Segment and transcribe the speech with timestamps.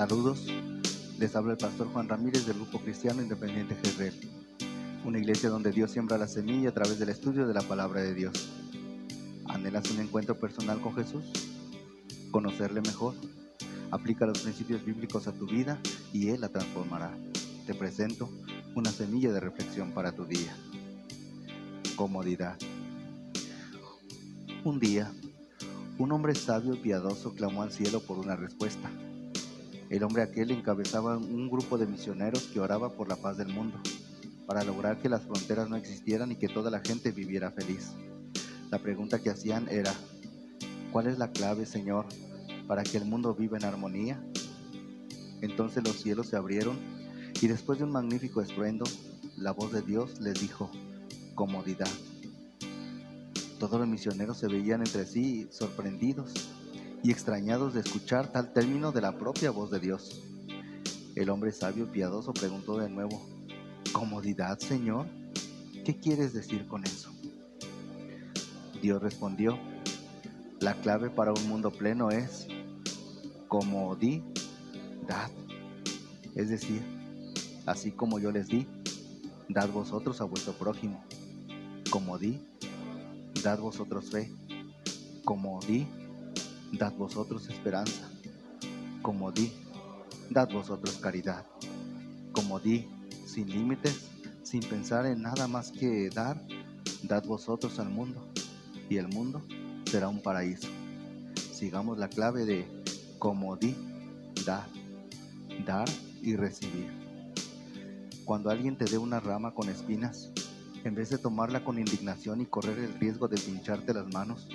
[0.00, 0.46] Saludos,
[1.18, 4.14] les habla el pastor Juan Ramírez del Grupo Cristiano Independiente Jezreel,
[5.04, 8.14] una iglesia donde Dios siembra la semilla a través del estudio de la palabra de
[8.14, 8.48] Dios.
[9.44, 11.26] ¿Anhelas un encuentro personal con Jesús?
[12.30, 13.14] ¿Conocerle mejor?
[13.90, 15.78] Aplica los principios bíblicos a tu vida
[16.14, 17.14] y Él la transformará.
[17.66, 18.30] Te presento
[18.74, 20.56] una semilla de reflexión para tu día.
[21.94, 22.56] Comodidad.
[24.64, 25.12] Un día,
[25.98, 28.90] un hombre sabio y piadoso clamó al cielo por una respuesta.
[29.90, 33.76] El hombre aquel encabezaba un grupo de misioneros que oraba por la paz del mundo,
[34.46, 37.90] para lograr que las fronteras no existieran y que toda la gente viviera feliz.
[38.70, 39.92] La pregunta que hacían era,
[40.92, 42.06] ¿cuál es la clave, Señor,
[42.68, 44.22] para que el mundo viva en armonía?
[45.40, 46.78] Entonces los cielos se abrieron
[47.42, 48.84] y después de un magnífico estruendo,
[49.36, 50.70] la voz de Dios les dijo,
[51.34, 51.90] comodidad.
[53.58, 56.32] Todos los misioneros se veían entre sí sorprendidos
[57.02, 60.22] y extrañados de escuchar tal término de la propia voz de Dios.
[61.14, 63.26] El hombre sabio y piadoso preguntó de nuevo,
[63.92, 65.06] ¿Comodidad, Señor?
[65.84, 67.10] ¿Qué quieres decir con eso?
[68.80, 69.58] Dios respondió,
[70.60, 72.46] la clave para un mundo pleno es
[73.48, 74.22] comodidad.
[76.34, 76.82] Es decir,
[77.66, 78.66] así como yo les di,
[79.48, 81.02] dad vosotros a vuestro prójimo.
[81.90, 82.40] Como di,
[83.42, 84.30] dad vosotros fe.
[85.24, 85.86] Como di,
[86.72, 88.10] dad vosotros esperanza.
[89.02, 89.52] Como di,
[90.30, 91.46] dad vosotros caridad.
[92.32, 92.88] Como di,
[93.26, 94.08] sin límites,
[94.42, 96.40] sin pensar en nada más que dar,
[97.02, 98.26] dad vosotros al mundo.
[98.88, 99.42] Y el mundo
[99.84, 100.68] será un paraíso.
[101.52, 102.66] Sigamos la clave de
[103.18, 103.74] como di,
[104.46, 104.66] dar,
[105.66, 105.88] dar
[106.22, 106.90] y recibir.
[108.24, 110.30] Cuando alguien te dé una rama con espinas,
[110.84, 114.48] en vez de tomarla con indignación y correr el riesgo de pincharte las manos,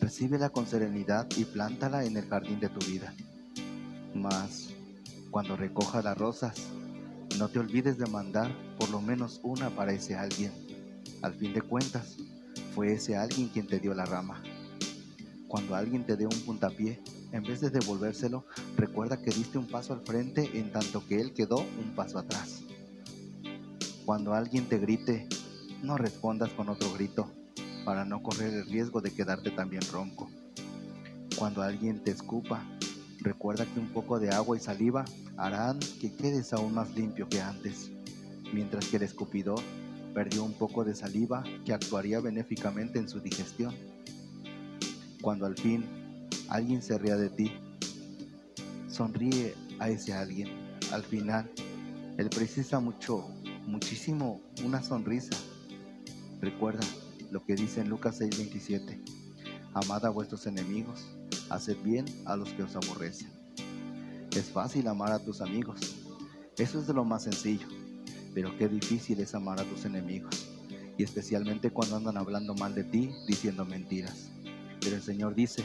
[0.00, 3.14] recíbela con serenidad y plántala en el jardín de tu vida.
[4.14, 4.70] Mas,
[5.30, 6.54] cuando recoja las rosas,
[7.38, 10.52] no te olvides de mandar por lo menos una para ese alguien.
[11.22, 12.16] Al fin de cuentas,
[12.74, 14.42] fue ese alguien quien te dio la rama.
[15.48, 17.00] Cuando alguien te dé un puntapié,
[17.32, 18.44] en vez de devolvérselo,
[18.76, 22.62] recuerda que diste un paso al frente en tanto que él quedó un paso atrás.
[24.04, 25.28] Cuando alguien te grite,
[25.82, 27.30] no respondas con otro grito
[27.84, 30.30] para no correr el riesgo de quedarte también ronco.
[31.36, 32.62] Cuando alguien te escupa,
[33.20, 35.04] recuerda que un poco de agua y saliva
[35.36, 37.90] harán que quedes aún más limpio que antes,
[38.52, 39.60] mientras que el escupidor
[40.14, 43.74] perdió un poco de saliva que actuaría benéficamente en su digestión.
[45.20, 45.84] Cuando al fin
[46.48, 47.52] alguien se ría de ti,
[48.88, 50.48] sonríe a ese alguien.
[50.92, 51.50] Al final,
[52.16, 53.26] él precisa mucho,
[53.66, 55.36] muchísimo una sonrisa.
[56.40, 56.84] Recuerda,
[57.34, 59.02] lo que dice en Lucas 6:27.
[59.74, 61.04] Amad a vuestros enemigos,
[61.50, 63.28] haced bien a los que os aborrecen.
[64.36, 65.96] Es fácil amar a tus amigos,
[66.56, 67.66] eso es de lo más sencillo,
[68.34, 70.46] pero qué difícil es amar a tus enemigos,
[70.96, 74.30] y especialmente cuando andan hablando mal de ti, diciendo mentiras.
[74.80, 75.64] Pero el Señor dice,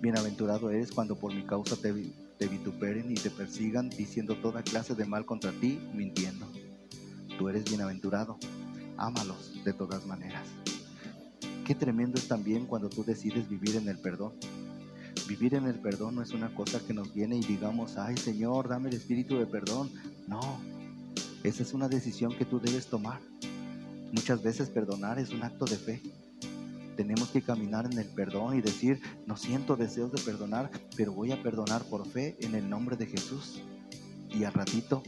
[0.00, 1.92] bienaventurado eres cuando por mi causa te,
[2.38, 6.46] te vituperen y te persigan, diciendo toda clase de mal contra ti, mintiendo.
[7.36, 8.38] Tú eres bienaventurado,
[8.96, 10.46] ámalos de todas maneras.
[11.68, 14.32] Qué tremendo es también cuando tú decides vivir en el perdón.
[15.28, 18.70] Vivir en el perdón no es una cosa que nos viene y digamos, ay Señor,
[18.70, 19.90] dame el espíritu de perdón.
[20.26, 20.40] No,
[21.42, 23.20] esa es una decisión que tú debes tomar.
[24.12, 26.02] Muchas veces perdonar es un acto de fe.
[26.96, 31.32] Tenemos que caminar en el perdón y decir, no siento deseos de perdonar, pero voy
[31.32, 33.60] a perdonar por fe en el nombre de Jesús.
[34.30, 35.02] Y al ratito,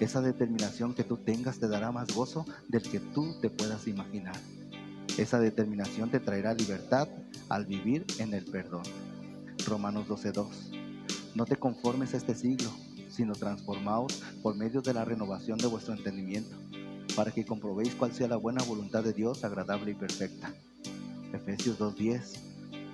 [0.00, 4.34] esa determinación que tú tengas te dará más gozo del que tú te puedas imaginar.
[5.18, 7.08] Esa determinación te traerá libertad
[7.48, 8.82] al vivir en el perdón.
[9.66, 10.70] Romanos 12:2.
[11.34, 12.70] No te conformes a este siglo,
[13.08, 16.56] sino transformaos por medio de la renovación de vuestro entendimiento,
[17.14, 20.54] para que comprobéis cuál sea la buena voluntad de Dios, agradable y perfecta.
[21.32, 22.40] Efesios 2:10.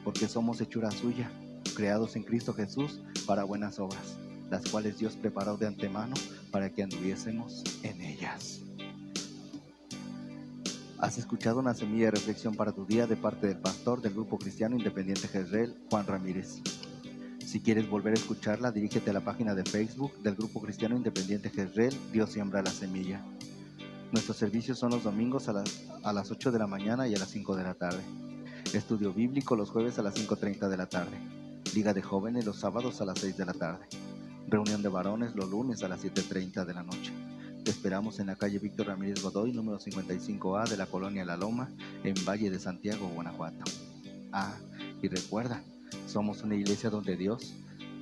[0.04, 1.30] Porque somos hechura suya,
[1.74, 4.16] creados en Cristo Jesús para buenas obras,
[4.50, 6.14] las cuales Dios preparó de antemano
[6.52, 8.65] para que anduviésemos en ellas.
[10.98, 14.38] Has escuchado una semilla de reflexión para tu día de parte del pastor del Grupo
[14.38, 16.62] Cristiano Independiente Jezreel, Juan Ramírez.
[17.44, 21.50] Si quieres volver a escucharla, dirígete a la página de Facebook del Grupo Cristiano Independiente
[21.50, 23.22] Jezreel, Dios siembra la semilla.
[24.10, 27.18] Nuestros servicios son los domingos a las, a las 8 de la mañana y a
[27.18, 28.02] las 5 de la tarde.
[28.72, 31.18] Estudio bíblico los jueves a las 5.30 de la tarde.
[31.74, 33.84] Liga de jóvenes los sábados a las 6 de la tarde.
[34.48, 37.12] Reunión de varones los lunes a las 7.30 de la noche.
[37.66, 41.68] Te esperamos en la calle Víctor Ramírez Godoy, número 55A de la colonia La Loma,
[42.04, 43.64] en Valle de Santiago, Guanajuato.
[44.30, 44.54] Ah,
[45.02, 45.64] y recuerda,
[46.06, 47.56] somos una iglesia donde Dios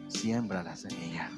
[0.08, 1.31] siembra la semilla.